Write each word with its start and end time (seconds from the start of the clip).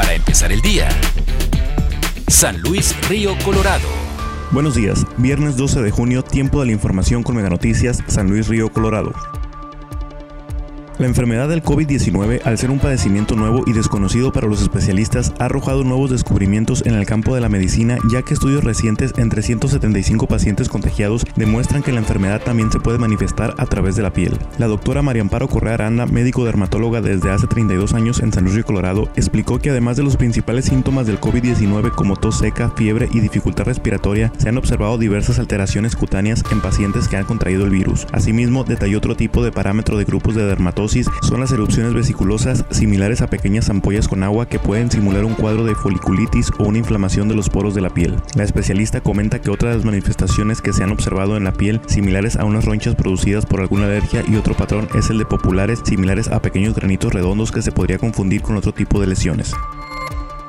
Para 0.00 0.14
empezar 0.14 0.50
el 0.50 0.62
día. 0.62 0.88
San 2.26 2.58
Luis 2.62 2.96
Río 3.10 3.36
Colorado. 3.44 3.86
Buenos 4.50 4.74
días, 4.74 5.04
viernes 5.18 5.58
12 5.58 5.82
de 5.82 5.90
junio, 5.90 6.22
tiempo 6.22 6.58
de 6.60 6.64
la 6.64 6.72
información 6.72 7.22
con 7.22 7.36
Mega 7.36 7.50
Noticias, 7.50 8.02
San 8.06 8.30
Luis 8.30 8.48
Río 8.48 8.72
Colorado. 8.72 9.12
La 11.00 11.06
enfermedad 11.06 11.48
del 11.48 11.62
COVID-19, 11.62 12.42
al 12.44 12.58
ser 12.58 12.70
un 12.70 12.78
padecimiento 12.78 13.34
nuevo 13.34 13.64
y 13.66 13.72
desconocido 13.72 14.34
para 14.34 14.46
los 14.46 14.60
especialistas, 14.60 15.32
ha 15.38 15.46
arrojado 15.46 15.82
nuevos 15.82 16.10
descubrimientos 16.10 16.84
en 16.84 16.92
el 16.92 17.06
campo 17.06 17.34
de 17.34 17.40
la 17.40 17.48
medicina, 17.48 17.96
ya 18.12 18.20
que 18.20 18.34
estudios 18.34 18.62
recientes 18.64 19.14
en 19.16 19.30
375 19.30 20.26
pacientes 20.26 20.68
contagiados 20.68 21.24
demuestran 21.36 21.82
que 21.82 21.92
la 21.92 22.00
enfermedad 22.00 22.42
también 22.42 22.70
se 22.70 22.80
puede 22.80 22.98
manifestar 22.98 23.54
a 23.56 23.64
través 23.64 23.96
de 23.96 24.02
la 24.02 24.12
piel. 24.12 24.36
La 24.58 24.66
doctora 24.66 25.00
María 25.00 25.22
Amparo 25.22 25.48
Correa 25.48 25.72
Aranda, 25.72 26.04
médico 26.04 26.44
dermatóloga 26.44 27.00
desde 27.00 27.30
hace 27.30 27.46
32 27.46 27.94
años 27.94 28.20
en 28.20 28.30
San 28.30 28.44
Luis 28.44 28.56
Río 28.56 28.66
Colorado, 28.66 29.08
explicó 29.16 29.58
que 29.58 29.70
además 29.70 29.96
de 29.96 30.02
los 30.02 30.18
principales 30.18 30.66
síntomas 30.66 31.06
del 31.06 31.18
COVID-19 31.18 31.94
como 31.94 32.16
tos 32.16 32.40
seca, 32.40 32.72
fiebre 32.76 33.08
y 33.10 33.20
dificultad 33.20 33.64
respiratoria, 33.64 34.34
se 34.36 34.50
han 34.50 34.58
observado 34.58 34.98
diversas 34.98 35.38
alteraciones 35.38 35.96
cutáneas 35.96 36.44
en 36.52 36.60
pacientes 36.60 37.08
que 37.08 37.16
han 37.16 37.24
contraído 37.24 37.64
el 37.64 37.70
virus. 37.70 38.06
Asimismo, 38.12 38.64
detalló 38.64 38.98
otro 38.98 39.16
tipo 39.16 39.42
de 39.42 39.50
parámetro 39.50 39.96
de 39.96 40.04
grupos 40.04 40.34
de 40.34 40.44
dermatosis 40.44 40.89
son 41.22 41.38
las 41.40 41.52
erupciones 41.52 41.94
vesiculosas 41.94 42.64
similares 42.70 43.22
a 43.22 43.28
pequeñas 43.28 43.70
ampollas 43.70 44.08
con 44.08 44.24
agua 44.24 44.48
que 44.48 44.58
pueden 44.58 44.90
simular 44.90 45.24
un 45.24 45.34
cuadro 45.34 45.64
de 45.64 45.76
foliculitis 45.76 46.50
o 46.58 46.64
una 46.64 46.78
inflamación 46.78 47.28
de 47.28 47.36
los 47.36 47.48
poros 47.48 47.76
de 47.76 47.80
la 47.80 47.90
piel. 47.90 48.16
La 48.34 48.42
especialista 48.42 49.00
comenta 49.00 49.40
que 49.40 49.50
otra 49.50 49.70
de 49.70 49.76
las 49.76 49.84
manifestaciones 49.84 50.60
que 50.60 50.72
se 50.72 50.82
han 50.82 50.90
observado 50.90 51.36
en 51.36 51.44
la 51.44 51.52
piel 51.52 51.80
similares 51.86 52.36
a 52.36 52.44
unas 52.44 52.64
ronchas 52.64 52.96
producidas 52.96 53.46
por 53.46 53.60
alguna 53.60 53.84
alergia 53.84 54.24
y 54.26 54.34
otro 54.34 54.54
patrón 54.54 54.88
es 54.94 55.10
el 55.10 55.18
de 55.18 55.26
populares 55.26 55.80
similares 55.84 56.26
a 56.26 56.42
pequeños 56.42 56.74
granitos 56.74 57.12
redondos 57.12 57.52
que 57.52 57.62
se 57.62 57.70
podría 57.70 57.98
confundir 57.98 58.42
con 58.42 58.56
otro 58.56 58.74
tipo 58.74 59.00
de 59.00 59.06
lesiones. 59.06 59.54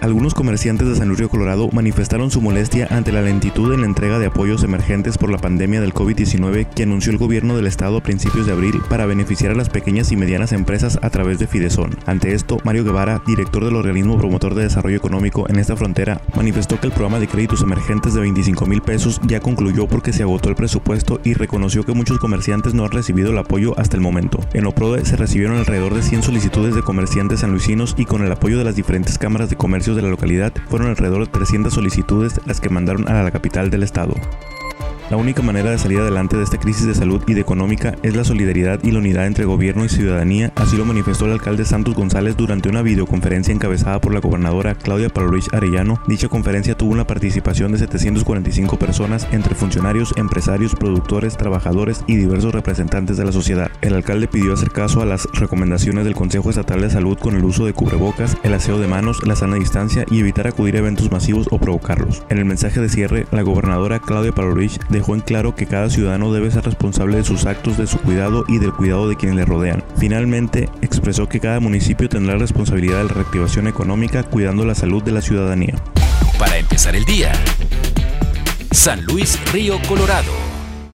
Algunos 0.00 0.32
comerciantes 0.32 0.88
de 0.88 0.96
San 0.96 1.08
Luis 1.08 1.18
Río 1.18 1.28
Colorado 1.28 1.68
manifestaron 1.72 2.30
su 2.30 2.40
molestia 2.40 2.88
ante 2.90 3.12
la 3.12 3.20
lentitud 3.20 3.74
en 3.74 3.82
la 3.82 3.86
entrega 3.86 4.18
de 4.18 4.26
apoyos 4.26 4.64
emergentes 4.64 5.18
por 5.18 5.30
la 5.30 5.36
pandemia 5.36 5.82
del 5.82 5.92
COVID-19 5.92 6.68
que 6.70 6.84
anunció 6.84 7.12
el 7.12 7.18
gobierno 7.18 7.54
del 7.54 7.66
estado 7.66 7.98
a 7.98 8.02
principios 8.02 8.46
de 8.46 8.52
abril 8.52 8.80
para 8.88 9.04
beneficiar 9.04 9.52
a 9.52 9.54
las 9.54 9.68
pequeñas 9.68 10.10
y 10.10 10.16
medianas 10.16 10.52
empresas 10.52 10.98
a 11.02 11.10
través 11.10 11.38
de 11.38 11.46
Fidesón. 11.46 11.98
Ante 12.06 12.32
esto, 12.32 12.56
Mario 12.64 12.82
Guevara, 12.82 13.20
director 13.26 13.62
del 13.62 13.76
organismo 13.76 14.16
promotor 14.16 14.54
de 14.54 14.62
desarrollo 14.62 14.96
económico 14.96 15.44
en 15.50 15.58
esta 15.58 15.76
frontera, 15.76 16.22
manifestó 16.34 16.80
que 16.80 16.86
el 16.86 16.94
programa 16.94 17.20
de 17.20 17.28
créditos 17.28 17.60
emergentes 17.60 18.14
de 18.14 18.22
25 18.22 18.64
mil 18.64 18.80
pesos 18.80 19.20
ya 19.26 19.40
concluyó 19.40 19.86
porque 19.86 20.14
se 20.14 20.22
agotó 20.22 20.48
el 20.48 20.56
presupuesto 20.56 21.20
y 21.24 21.34
reconoció 21.34 21.84
que 21.84 21.92
muchos 21.92 22.18
comerciantes 22.18 22.72
no 22.72 22.86
han 22.86 22.92
recibido 22.92 23.32
el 23.32 23.38
apoyo 23.38 23.78
hasta 23.78 23.96
el 23.96 24.02
momento. 24.02 24.40
En 24.54 24.64
Oprode 24.64 25.04
se 25.04 25.16
recibieron 25.16 25.58
alrededor 25.58 25.92
de 25.92 26.02
100 26.02 26.22
solicitudes 26.22 26.74
de 26.74 26.80
comerciantes 26.80 27.40
sanluisinos 27.40 27.94
y 27.98 28.06
con 28.06 28.24
el 28.24 28.32
apoyo 28.32 28.56
de 28.56 28.64
las 28.64 28.76
diferentes 28.76 29.18
cámaras 29.18 29.50
de 29.50 29.56
comercio 29.56 29.89
de 29.94 30.02
la 30.02 30.08
localidad 30.08 30.52
fueron 30.68 30.88
alrededor 30.88 31.26
de 31.26 31.32
300 31.32 31.72
solicitudes 31.72 32.40
las 32.46 32.60
que 32.60 32.70
mandaron 32.70 33.08
a 33.08 33.22
la 33.22 33.30
capital 33.30 33.70
del 33.70 33.82
estado. 33.82 34.14
La 35.10 35.16
única 35.16 35.42
manera 35.42 35.72
de 35.72 35.78
salir 35.78 35.98
adelante 35.98 36.36
de 36.36 36.44
esta 36.44 36.58
crisis 36.58 36.86
de 36.86 36.94
salud 36.94 37.20
y 37.26 37.34
de 37.34 37.40
económica 37.40 37.96
es 38.04 38.14
la 38.14 38.22
solidaridad 38.22 38.78
y 38.84 38.92
la 38.92 39.00
unidad 39.00 39.26
entre 39.26 39.44
gobierno 39.44 39.84
y 39.84 39.88
ciudadanía, 39.88 40.52
así 40.54 40.76
lo 40.76 40.84
manifestó 40.84 41.24
el 41.24 41.32
alcalde 41.32 41.64
Santos 41.64 41.96
González 41.96 42.36
durante 42.36 42.68
una 42.68 42.82
videoconferencia 42.82 43.52
encabezada 43.52 44.00
por 44.00 44.14
la 44.14 44.20
gobernadora 44.20 44.76
Claudia 44.76 45.08
Paloluis 45.08 45.52
Arellano. 45.52 46.00
Dicha 46.06 46.28
conferencia 46.28 46.76
tuvo 46.76 46.92
una 46.92 47.08
participación 47.08 47.72
de 47.72 47.78
745 47.78 48.78
personas 48.78 49.26
entre 49.32 49.56
funcionarios, 49.56 50.14
empresarios, 50.16 50.76
productores, 50.76 51.36
trabajadores 51.36 52.04
y 52.06 52.14
diversos 52.14 52.54
representantes 52.54 53.16
de 53.16 53.24
la 53.24 53.32
sociedad. 53.32 53.68
El 53.80 53.94
alcalde 53.94 54.28
pidió 54.28 54.52
hacer 54.52 54.70
caso 54.70 55.02
a 55.02 55.06
las 55.06 55.26
recomendaciones 55.32 56.04
del 56.04 56.14
Consejo 56.14 56.50
Estatal 56.50 56.82
de 56.82 56.90
Salud 56.90 57.18
con 57.18 57.34
el 57.34 57.42
uso 57.42 57.66
de 57.66 57.72
cubrebocas, 57.72 58.36
el 58.44 58.54
aseo 58.54 58.78
de 58.78 58.86
manos, 58.86 59.26
la 59.26 59.34
sana 59.34 59.56
distancia 59.56 60.04
y 60.08 60.20
evitar 60.20 60.46
acudir 60.46 60.76
a 60.76 60.78
eventos 60.78 61.10
masivos 61.10 61.48
o 61.50 61.58
provocarlos. 61.58 62.22
En 62.28 62.38
el 62.38 62.44
mensaje 62.44 62.80
de 62.80 62.88
cierre, 62.88 63.26
la 63.32 63.42
gobernadora 63.42 63.98
Claudia 63.98 64.30
Paloluis 64.30 64.78
dejó 65.00 65.14
en 65.14 65.22
claro 65.22 65.54
que 65.54 65.64
cada 65.64 65.88
ciudadano 65.88 66.30
debe 66.30 66.50
ser 66.50 66.62
responsable 66.62 67.16
de 67.16 67.24
sus 67.24 67.46
actos, 67.46 67.78
de 67.78 67.86
su 67.86 67.98
cuidado 68.00 68.44
y 68.48 68.58
del 68.58 68.74
cuidado 68.74 69.08
de 69.08 69.16
quienes 69.16 69.34
le 69.34 69.46
rodean. 69.46 69.82
Finalmente, 69.96 70.68
expresó 70.82 71.26
que 71.26 71.40
cada 71.40 71.58
municipio 71.58 72.06
tendrá 72.06 72.36
responsabilidad 72.36 72.98
de 72.98 73.04
la 73.04 73.14
reactivación 73.14 73.66
económica 73.66 74.24
cuidando 74.24 74.66
la 74.66 74.74
salud 74.74 75.02
de 75.02 75.12
la 75.12 75.22
ciudadanía. 75.22 75.74
Para 76.38 76.58
empezar 76.58 76.94
el 76.94 77.06
día, 77.06 77.32
San 78.72 79.02
Luis 79.04 79.38
Río 79.54 79.80
Colorado. 79.88 80.49